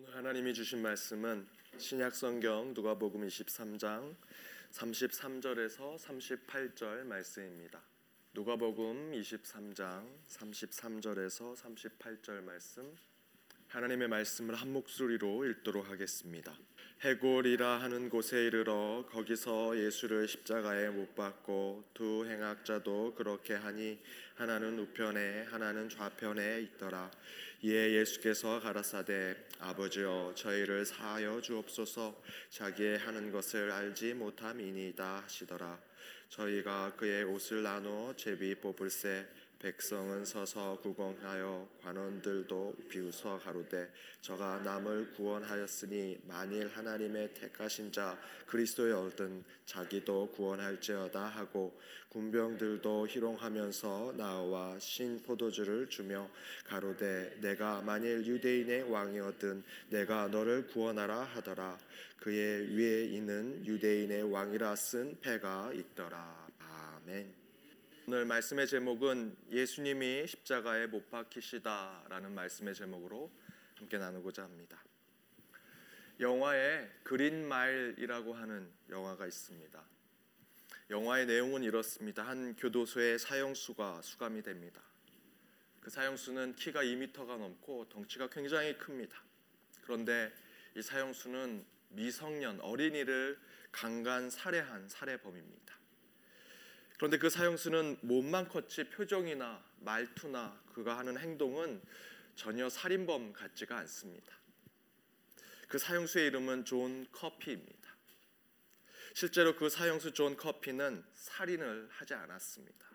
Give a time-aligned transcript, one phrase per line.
[0.00, 1.44] 오늘 하나님이 주신 말씀은
[1.76, 4.14] 신약 성경 누가복음 23장
[4.70, 7.82] 33절에서 38절 말씀입니다.
[8.32, 12.96] 누가복음 23장 33절에서 38절 말씀
[13.68, 16.56] 하나님의 말씀을 한 목소리로 읽도록 하겠습니다.
[17.02, 23.98] 해골이라 하는 곳에 이르러 거기서 예수를 십자가에 못 박고 두 행악자도 그렇게 하니
[24.36, 27.10] 하나는 우편에 하나는 좌편에 있더라.
[27.60, 35.76] 이에 예수께서 가라사대 아버지여 저희를 사하여 주옵소서 자기의 하는 것을 알지 못함이니이다 하시더라
[36.28, 39.26] 저희가 그의 옷을 나누어 제비 뽑을새
[39.58, 43.90] 백성은 서서 구경하여 관원들도 비웃어 가로되
[44.20, 48.16] 저가 남을 구원하였으니 만일 하나님의 택하신 자
[48.46, 51.76] 그리스도여든 자기도 구원할지어다 하고
[52.10, 56.30] 군병들도 희롱하면서 나와 신 포도주를 주며
[56.64, 61.76] 가로되 내가 만일 유대인의 왕이었든 내가 너를 구원하라 하더라
[62.18, 67.37] 그의 위에 있는 유대인의 왕이라 쓴 패가 있더라 아멘.
[68.10, 73.30] 오늘 말씀의 제목은 예수님이 십자가에 못 박히시다라는 말씀의 제목으로
[73.74, 74.82] 함께 나누고자 합니다.
[76.18, 79.84] 영화에 그린 마일이라고 하는 영화가 있습니다.
[80.88, 82.26] 영화의 내용은 이렇습니다.
[82.26, 84.80] 한 교도소의 사형수가 수감이 됩니다.
[85.82, 89.22] 그 사형수는 키가 2m가 넘고 덩치가 굉장히 큽니다.
[89.82, 90.32] 그런데
[90.74, 93.38] 이 사형수는 미성년 어린이를
[93.70, 95.78] 강간 살해한 살해범입니다.
[96.98, 101.80] 그런데 그 사형수는 몸만 컸지 표정이나 말투나 그가 하는 행동은
[102.34, 104.36] 전혀 살인범 같지가 않습니다.
[105.68, 107.88] 그 사형수의 이름은 존 커피입니다.
[109.14, 112.86] 실제로 그 사형수 존 커피는 살인을 하지 않았습니다.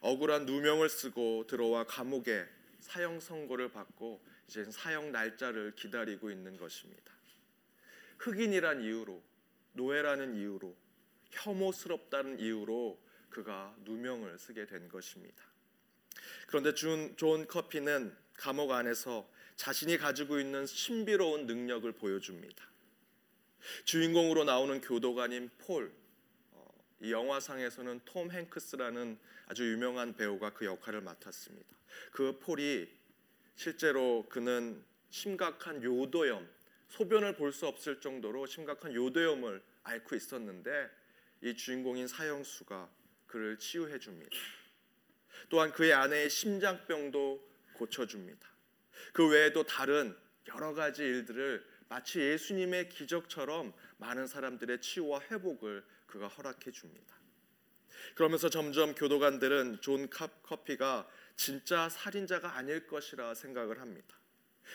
[0.00, 2.46] 억울한 누명을 쓰고 들어와 감옥에
[2.80, 7.12] 사형 선고를 받고 이제 사형 날짜를 기다리고 있는 것입니다.
[8.18, 9.22] 흑인이란 이유로
[9.72, 10.76] 노예라는 이유로
[11.30, 13.03] 혐오스럽다는 이유로
[13.34, 15.42] 그가 누명을 쓰게 된 것입니다.
[16.46, 22.64] 그런데 존, 존 커피는 감옥 안에서 자신이 가지고 있는 신비로운 능력을 보여줍니다.
[23.84, 25.92] 주인공으로 나오는 교도관인 폴,
[26.52, 26.68] 어,
[27.00, 31.76] 이 영화상에서는 톰 행크스라는 아주 유명한 배우가 그 역할을 맡았습니다.
[32.12, 32.88] 그 폴이
[33.56, 36.48] 실제로 그는 심각한 요도염,
[36.88, 40.90] 소변을 볼 수 없을 정도로 심각한 요도염을 앓고 있었는데
[41.42, 42.88] 이 주인공인 사형수가
[43.34, 44.30] 그를 치유해 줍니다.
[45.48, 48.48] 또한 그의 아내의 심장병도 고쳐 줍니다.
[49.12, 56.70] 그 외에도 다른 여러 가지 일들을 마치 예수님의 기적처럼 많은 사람들의 치유와 회복을 그가 허락해
[56.70, 57.16] 줍니다.
[58.14, 64.16] 그러면서 점점 교도관들은 존 커피가 진짜 살인자가 아닐 것이라 생각을 합니다.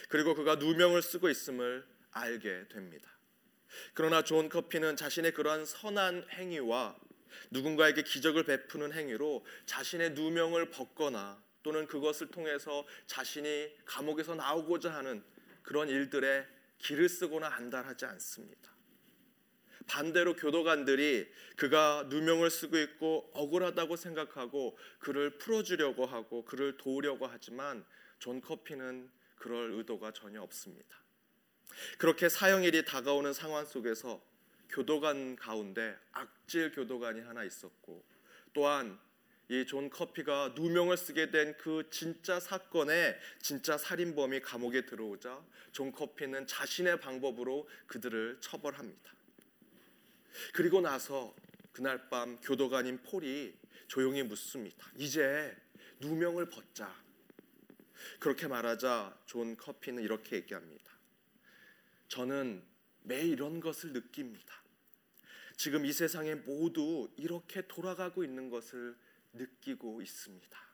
[0.09, 3.09] 그리고 그가 누명을 쓰고 있음을 알게 됩니다.
[3.93, 6.99] 그러나 존 커피는 자신의 그러한 선한 행위와
[7.51, 15.23] 누군가에게 기적을 베푸는 행위로 자신의 누명을 벗거나 또는 그것을 통해서 자신이 감옥에서 나오고자 하는
[15.61, 16.45] 그런 일들에
[16.79, 18.69] 기를 쓰거나 안달하지 않습니다.
[19.87, 27.83] 반대로 교도관들이 그가 누명을 쓰고 있고 억울하다고 생각하고 그를 풀어주려고 하고 그를 도우려고 하지만
[28.19, 30.97] 존 커피는 그럴 의도가 전혀 없습니다.
[31.97, 34.21] 그렇게 사형일이 다가오는 상황 속에서
[34.69, 38.03] 교도관 가운데 악질 교도관이 하나 있었고
[38.53, 38.99] 또한
[39.51, 46.45] 이 존 커피가 누명을 쓰게 된 그 진짜 사건에 진짜 살인범이 감옥에 들어오자 존 커피는
[46.45, 49.11] 자신의 방법으로 그들을 처벌합니다.
[50.53, 51.33] 그리고 나서
[51.73, 53.55] 그날 밤 교도관인 폴이
[53.87, 54.87] 조용히 묻습니다.
[54.95, 55.55] 이제
[55.99, 56.95] 누명을 벗자.
[58.19, 60.93] 그렇게 말하자 존 커피는 이렇게 얘기합니다.
[62.07, 62.63] 저는
[63.01, 64.63] 매일 이런 것을 느낍니다.
[65.57, 68.95] 지금 이 세상에 모두 이렇게 돌아가고 있는 것을
[69.33, 70.69] 느끼고 있습니다.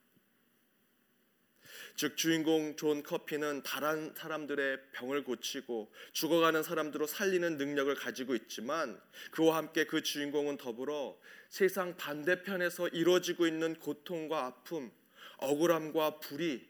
[1.96, 9.00] 즉 주인공 존 커피는 다른 사람들의 병을 고치고 죽어가는 사람들을 살리는 능력을 가지고 있지만
[9.32, 11.18] 그와 함께 그 주인공은 더불어
[11.50, 14.92] 세상 반대편에서 이루어지고 있는 고통과 아픔,
[15.38, 16.68] 억울함과 불의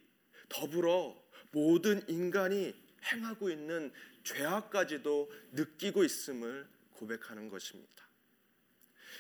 [0.50, 2.74] 더불어 모든 인간이
[3.12, 3.92] 행하고 있는
[4.26, 8.06] 죄악까지도 느끼고 있음을 고백하는 것입니다.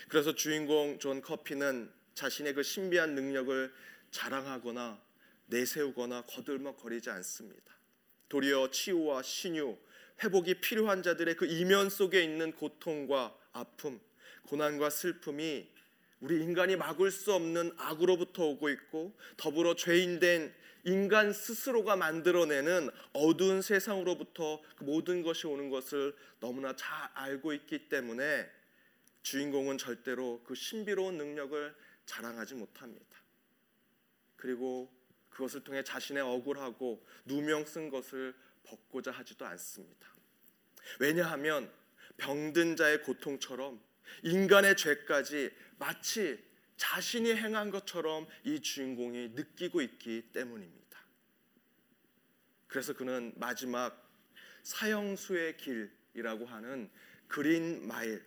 [0.10, 3.74] 그래서 주인공 존 커피는 자신의 그 신비한 능력을
[4.12, 5.02] 자랑하거나
[5.48, 7.74] 내세우거나 거들먹거리지 않습니다.
[8.30, 9.78] 도리어 치유와 신유,
[10.24, 14.00] 회복이 필요한 자들의 그 이면 속에 있는 고통과 아픔,
[14.44, 15.70] 고난과 슬픔이
[16.26, 20.52] 우리 인간이 막을 수 없는 악으로부터 오고 있고 더불어 죄인된
[20.86, 28.50] 인간 스스로가 만들어내는 어두운 세상으로부터 그 모든 것이 오는 것을 너무나 잘 알고 있기 때문에
[29.22, 31.76] 주인공은 절대로 그 신비로운 능력을
[32.08, 33.06] 자랑하지 못합니다.
[34.36, 34.92] 그리고
[35.30, 38.34] 그것을 통해 자신의 억울하고 누명 쓴 것을
[38.64, 40.10] 벗고자 하지도 않습니다.
[41.00, 41.72] 왜냐하면
[42.18, 43.80] 병든 자의 고통처럼
[44.24, 46.44] 인간의 죄까지 마치
[46.78, 51.00] 자신이 행한 것처럼 이 주인공이 느끼고 있기 때문입니다.
[52.68, 54.06] 그래서 그는 마지막
[54.64, 56.90] 사형수의 길이라고 하는
[57.28, 58.26] 그린 마일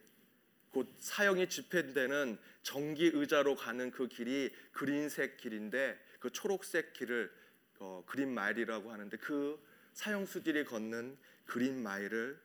[0.71, 7.33] 곧 사형이 집행되는 정기 의자로 가는 그 길이 그린색 길인데 그 초록색 길을
[7.81, 9.59] 어, 그린 마일이라고 하는데 그
[9.95, 11.17] 사형수들이 걷는
[11.47, 12.41] 그린 마일을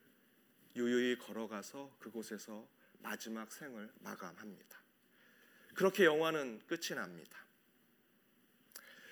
[0.75, 2.67] 유유히 걸어가서 그곳에서
[3.03, 4.81] 마지막 생을 마감합니다.
[5.75, 7.37] 그렇게 영화는 끝이 납니다.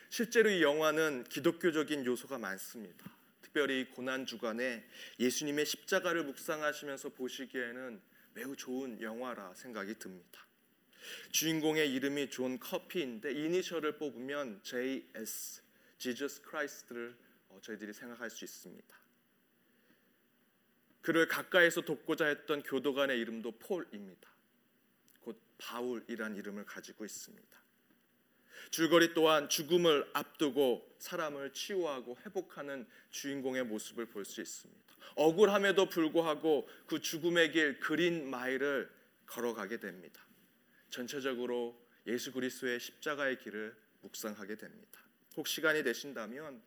[0.09, 3.11] 실제로 이 영화는 기독교적인 요소가 많습니다.
[3.41, 4.87] 특별히 고난 주간에
[5.19, 8.01] 예수님의 십자가를 묵상하시면서 보시기에는
[8.33, 10.45] 매우 좋은 영화라 생각이 듭니다.
[11.31, 15.61] 주인공의 이름이 존 커피인데 이니셜을 뽑으면 JC,
[15.97, 17.17] Jesus Christ를
[17.49, 19.01] 어, 저희들이 생각할 수 있습니다.
[21.01, 24.29] 그를 가까이서 돕고자 했던 교도관의 이름도 폴입니다.
[25.21, 27.61] 곧 바울이란 이름을 가지고 있습니다.
[28.69, 34.81] 줄거리 또한 죽음을 앞두고 사람을 치유하고 회복하는 주인공의 모습을 볼 수 있습니다.
[35.15, 38.89] 억울함에도 불구하고 그 죽음의 길 그린 마일을
[39.25, 40.21] 걸어가게 됩니다.
[40.89, 41.77] 전체적으로
[42.07, 44.99] 예수 그리스도의 십자가의 길을 묵상하게 됩니다.
[45.35, 46.61] 혹 시간이 되신다면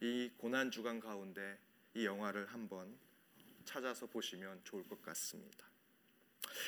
[0.00, 1.58] 이 고난 주간 가운데
[1.94, 2.96] 이 영화를 한번
[3.68, 5.66] 찾아서 보시면 좋을 것 같습니다.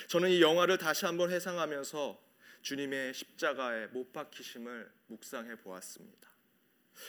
[0.09, 2.21] 저는 이 영화를 다시 한번 회상하면서
[2.61, 6.29] 주님의 십자가의 못 박히심을 묵상해 보았습니다.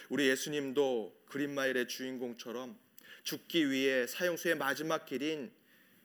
[0.09, 2.79] 우리 예수님도 그린마일의 주인공처럼
[3.23, 5.51] 죽기 위해 사형수의 마지막 길인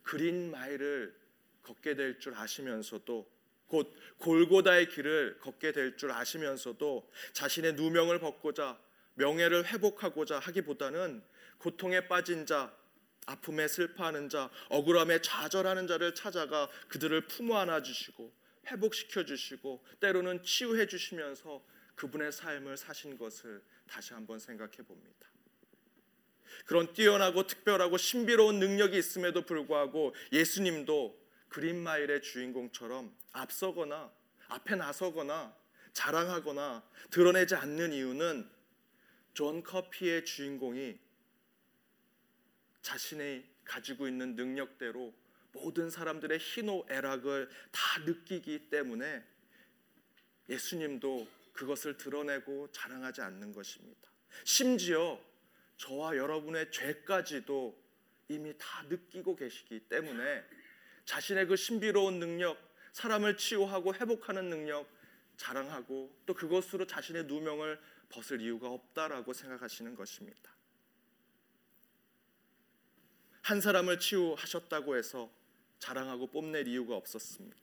[0.03, 1.15] 그린마일을
[1.62, 3.31] 걷게 될 줄 아시면서도
[3.69, 8.81] 곧 골고다의 길을 걷게 될 줄 아시면서도 자신의 누명을 벗고자
[9.15, 11.23] 명예를 회복하고자 하기보다는
[11.59, 12.77] 고통에 빠진 자,
[13.26, 18.32] 아픔에 슬퍼하는 자, 억울함에 좌절하는 자를 찾아가 그들을 품어 안아 주시고
[18.69, 21.62] 회복시켜 주시고 때로는 치유해 주시면서
[21.96, 25.26] 그분의 삶을 사신 것을 다시 한번 생각해 봅니다.
[26.64, 34.12] 그런 뛰어나고 특별하고 신비로운 능력이 있음에도 불구하고 예수님도 그린마일의 주인공처럼 앞서거나
[34.49, 35.55] 앞에 나서거나
[35.93, 38.49] 자랑하거나 드러내지 않는 이유는
[39.34, 40.99] 존 커피의 주인공이
[42.87, 45.12] 자신이 가지고 있는 능력대로
[45.50, 49.25] 모든 사람들의 희노애락을 다 느끼기 때문에
[50.49, 54.09] 예수님도 그것을 드러내고 자랑하지 않는 것입니다.
[54.44, 55.21] 심지어
[55.79, 57.77] 저와 여러분의 죄까지도
[58.29, 60.44] 이미 다 느끼고 계시기 때문에
[61.06, 62.56] 자신의 그 신비로운 능력,
[62.93, 64.88] 사람을 치유하고 회복하는 능력
[65.37, 67.81] 자랑하고 또 그것으로 자신의 누명을
[68.11, 70.56] 벗을 이유가 없다라고 생각하시는 것입니다.
[73.47, 75.31] 한 사람을 치유하셨다고 해서
[75.79, 77.57] 자랑하고 뽐낼 이유가 없었습니다.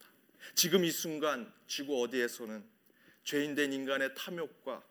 [0.56, 2.64] 지금 이 순간 지구 어디에서는
[3.26, 4.82] 죄인된 인간의 탐욕과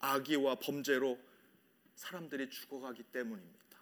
[0.00, 1.20] 악의와 범죄로
[1.94, 3.78] 사람들이 죽어가기 때문입니다.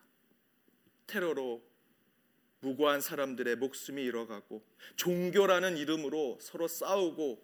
[1.07, 1.63] 테러로
[2.61, 4.63] 무고한 사람들의 목숨이 잃어가고
[4.97, 7.43] 종교라는 이름으로 서로 싸우고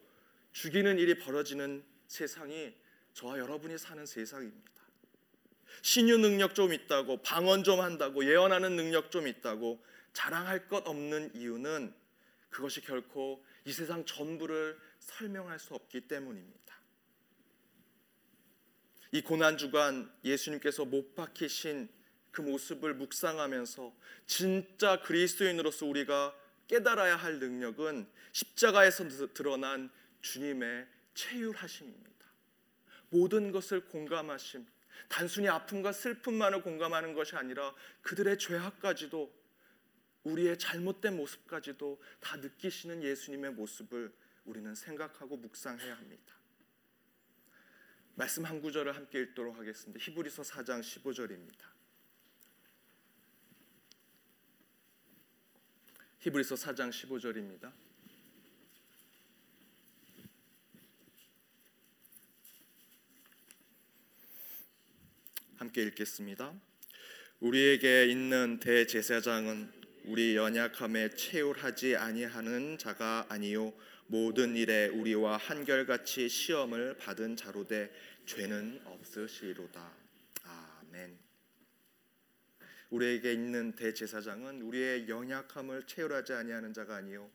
[0.53, 2.75] 죽이는 일이 벌어지는 세상이
[3.15, 4.77] 저와 여러분이 사는 세상입니다.
[5.83, 9.83] 신유 능력 좀 있다고 방언 좀 한다고 예언하는 능력 좀 있다고
[10.13, 11.95] 자랑할 것 없는 이유는
[12.51, 16.79] 그것이 결코 이 세상 전부를 설명할 수 없기 때문입니다.
[19.13, 21.89] 이 고난 주간 예수님께서 못 박히신
[22.31, 23.95] 그 모습을 묵상하면서
[24.27, 26.35] 진짜 그리스도인으로서 우리가
[26.67, 32.27] 깨달아야 할 능력은 십자가에서 드러난 주님의 체휼하심입니다.
[33.11, 34.67] 모든 것을 공감하심,
[35.09, 39.33] 단순히 아픔과 슬픔만을 공감하는 것이 아니라 그들의 죄악까지도
[40.25, 44.12] 우리의 잘못된 모습까지도 다 느끼시는 예수님의 모습을
[44.45, 46.35] 우리는 생각하고 묵상해야 합니다.
[48.14, 49.99] 말씀 한 구절을 함께 읽도록 하겠습니다.
[50.02, 51.78] 히브리서 4장 15절입니다.
[56.19, 57.73] 히브리서 4장 15절입니다.
[65.69, 66.59] 함께 읽겠습니다.
[67.41, 69.71] 우리에게 있는 대제사장은
[70.05, 73.75] 우리 연약함에 채울하지 아니하는 자가 아니요
[74.07, 77.93] 모든 일에 우리와 한결같이 시험을 받은 자로되
[78.25, 79.93] 죄는 없으시로다.
[80.45, 81.19] 아멘.
[82.89, 87.31] 우리에게 있는 대제사장은 우리의 연약함을 체휼하지 아니하는 자가 아니요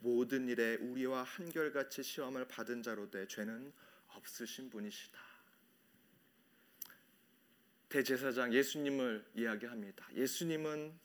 [0.00, 3.72] 모든 일에 우리와 한결같이 시험을 받은 자로 돼 죄는
[4.08, 5.27] 없으신 분이시다.
[7.88, 10.06] 대제사장 예수님을 이야기합니다.
[10.14, 10.98] 예수님은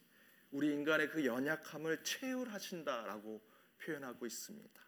[0.52, 3.42] 우리 인간의 그 연약함을 체휼하신다라고
[3.80, 4.84] 표현하고 있습니다.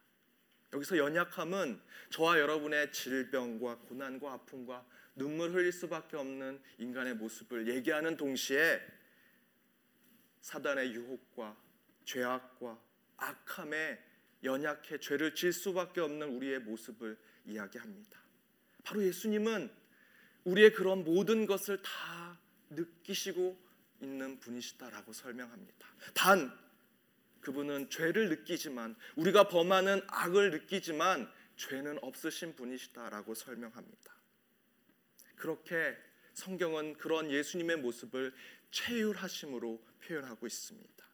[0.74, 4.86] 여기서 연약함은 저와 여러분의 질병과 고난과 아픔과
[5.16, 8.82] 눈물 흘릴 수밖에 없는 인간의 모습을 얘기하는 동시에
[10.42, 11.58] 사단의 유혹과
[12.04, 12.80] 죄악과
[13.18, 14.04] 악함에
[14.44, 18.20] 연약해 죄를 질 수밖에 없는 우리의 모습을 이야기합니다.
[18.84, 19.85] 바로 예수님은
[20.46, 23.60] 우리의 그런 모든 것을 다 느끼시고
[24.02, 25.88] 있는 분이시다라고 설명합니다.
[26.14, 26.58] 단
[27.42, 34.16] 그분은 죄를 느끼지만 우리가 범하는 악을 느끼지만 죄는 없으신 분이시다라고 설명합니다.
[35.36, 35.96] 그렇게
[36.34, 38.34] 성경은 그런 예수님의 모습을
[38.72, 41.06] 체휼하심으로 표현하고 있습니다.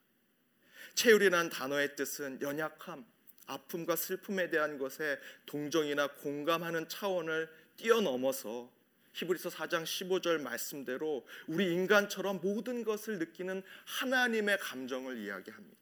[0.96, 3.06] 체휼이란 단어의 뜻은 연약함,
[3.46, 8.72] 아픔과 슬픔에 대한 것에 동정이나 공감하는 차원을 뛰어넘어서
[9.14, 15.82] 히브리서 4장 15절 말씀대로 우리 인간처럼 모든 것을 느끼는 하나님의 감정을 이야기합니다.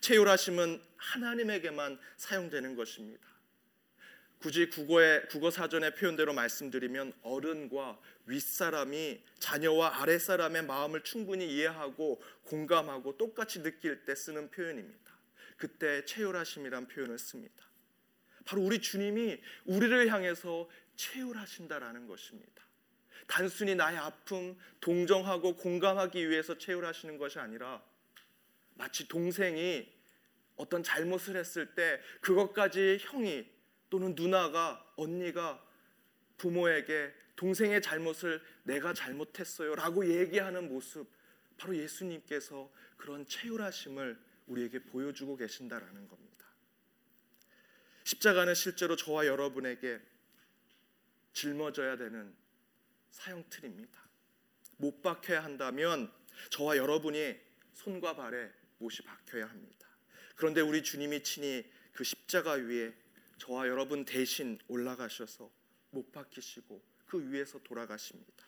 [0.00, 3.30] 체휼하심은 하나님에게만 사용되는 것입니다.
[4.38, 13.62] 굳이 국어의 국어 사전의 표현대로 말씀드리면 어른과 윗사람이 자녀와 아랫사람의 마음을 충분히 이해하고 공감하고 똑같이
[13.62, 15.10] 느낄 때 쓰는 표현입니다.
[15.58, 17.66] 그때 체휼하심이란 표현을 씁니다.
[18.46, 20.68] 바로 우리 주님이 우리를 향해서
[21.00, 22.62] 체휼하신다라는 것입니다.
[23.26, 27.82] 단순히 나의 아픔 동정하고 공감하기 위해서 체휼하시는 것이 아니라
[28.74, 29.90] 마치 동생이
[30.56, 33.48] 어떤 잘못을 했을 때 그것까지 형이
[33.88, 35.64] 또는 누나가 언니가
[36.36, 41.10] 부모에게 동생의 잘못을 내가 잘못했어요 라고 얘기하는 모습
[41.56, 46.46] 바로 예수님께서 그런 체휼하심을 우리에게 보여주고 계신다라는 겁니다.
[48.04, 50.00] 십자가는 실제로 저와 여러분에게
[51.32, 52.34] 짊어져야 되는
[53.10, 54.00] 사형 틀입니다.
[54.76, 56.10] 못 박혀야 한다면
[56.50, 57.36] 저와 여러분이
[57.74, 59.88] 손과 발에 못이 박혀야 합니다.
[60.36, 62.94] 그런데 우리 주님이 친히 그 십자가 위에
[63.38, 65.50] 저와 여러분 대신 올라가셔서
[65.90, 68.46] 못 박히시고 그 위에서 돌아가십니다.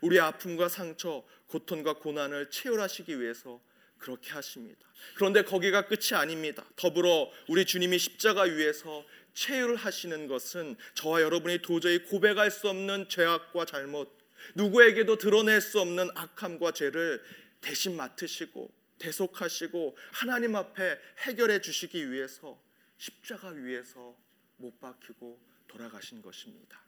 [0.00, 3.60] 우리 아픔과 상처, 고통과 고난을 체휼하시기 위해서
[3.98, 4.86] 그렇게 하십니다.
[5.16, 6.64] 그런데 거기가 끝이 아닙니다.
[6.76, 13.66] 더불어 우리 주님이 십자가 위에서 체휼 하시는 것은 저와 여러분이 도저히 고백할 수 없는 죄악과
[13.66, 14.16] 잘못,
[14.54, 17.22] 누구에게도 드러낼 수 없는 악함과 죄를
[17.60, 22.62] 대신 맡으시고 대속하시고 하나님 앞에 해결해 주시기 위해서
[22.96, 24.16] 십자가 위에서
[24.56, 26.80] 못 박히고 돌아가신 것입니다.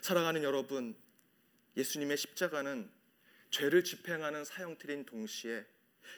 [0.00, 0.96] 사랑하는 여러분,
[1.76, 2.90] 예수님의 십자가는
[3.50, 5.66] 죄를 집행하는 사형틀인 동시에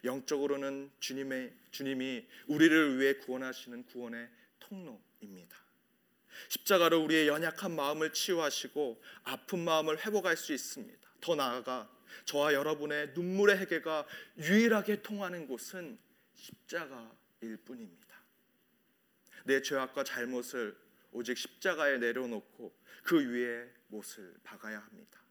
[0.05, 4.29] 영적으로는 주님의 주님이 우리를 위해 구원하시는 구원의
[4.69, 5.57] 통로입니다.
[6.49, 11.09] 십자가로 우리의 연약한 마음을 치유하시고 아픈 마음을 회복할 수 있습니다.
[11.21, 11.91] 더 나아가
[12.25, 14.07] 저와 여러분의 눈물의 해계가
[14.39, 15.99] 유일하게 통하는 곳은
[16.35, 18.03] 십자가일 뿐입니다.
[19.45, 20.77] 내 죄악과 잘못을
[21.11, 25.23] 오직 십자가에 내려놓고 그 위에 못을 박아야 합니다.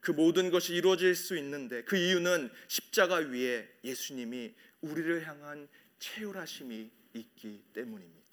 [0.00, 5.68] 그 모든 것이 이루어질 수 있는데 그 이유는 십자가 위에 예수님이 우리를 향한
[5.98, 8.27] 체휼하심이 있기 때문입니다.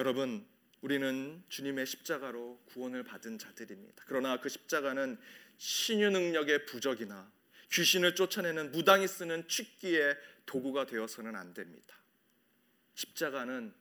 [0.00, 0.46] 여러분,
[0.80, 4.04] 우리는 주님의 십자가로 구원을 받은 자들입니다.
[4.06, 5.18] 그러나 그 십자가는
[5.58, 7.30] 신유 능력의 부적이나
[7.70, 10.16] 귀신을 쫓아내는 무당이 쓰는 취기의
[10.46, 11.94] 도구가 되어서는 안 됩니다.
[12.94, 13.74] 십자가는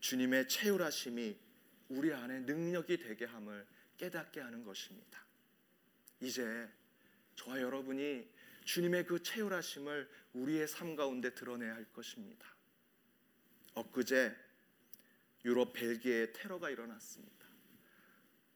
[0.00, 1.38] 주님의 체휼하심이
[1.90, 3.64] 우리 안에 능력이 되게 함을
[3.96, 5.24] 깨닫게 하는 것입니다.
[6.20, 6.68] 이제
[7.36, 8.28] 저와 여러분이
[8.64, 12.56] 주님의 그 체휼하심을 우리의 삶 가운데 드러내야 할 것입니다.
[13.74, 14.49] 엊그제
[15.44, 17.46] 유럽 벨기에에 테러가 일어났습니다.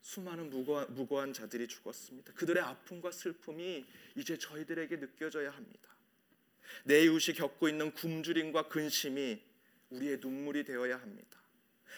[0.03, 2.35] 수많은 무고한, 무고한 자들이 죽었습니다.
[2.35, 3.87] 그들의 아픔과 슬픔이
[4.17, 5.89] 이제 저희들에게 느껴져야 합니다.
[6.85, 9.41] 내 이웃이 겪고 있는 굶주림과 근심이
[9.91, 11.39] 우리의 눈물이 되어야 합니다.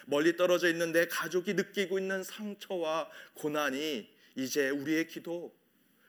[0.07, 5.57] 멀리 떨어져 있는 내 가족이 느끼고 있는 상처와 고난이 이제 우리의 기도,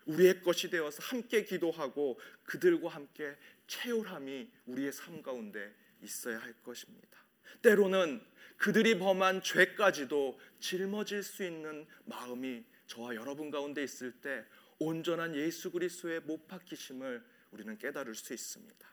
[0.05, 3.35] 우리의 것이 되어서 함께 기도하고 그들과 함께
[3.67, 7.17] 체휼함이 우리의 삶 가운데 있어야 할 것입니다.
[7.61, 8.21] 때로는
[8.57, 14.45] 그들이 범한 죄까지도 짊어질 수 있는 마음이 저와 여러분 가운데 있을 때
[14.79, 18.87] 온전한 예수 그리스도의 못 박히심을 우리는 깨달을 수 있습니다.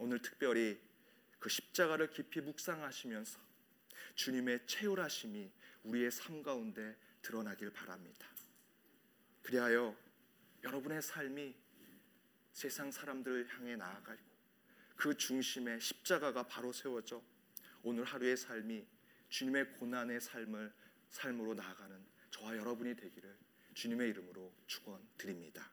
[0.00, 0.78] 오늘 특별히
[1.38, 3.38] 그 십자가를 깊이 묵상하시면서
[4.14, 5.50] 주님의 채울하심이
[5.84, 8.26] 우리의 삶 가운데 드러나길 바랍니다.
[9.42, 9.96] 그리하여
[10.64, 11.54] 여러분의 삶이
[12.52, 14.20] 세상 사람들을 향해 나아가고
[14.96, 17.22] 그 중심에 십자가가 바로 세워져
[17.82, 18.86] 오늘 하루의 삶이
[19.28, 20.72] 주님의 고난의 삶을
[21.08, 23.36] 삶으로 나아가는 저와 여러분이 되기를
[23.74, 25.70] 주님의 이름으로 축원드립니다.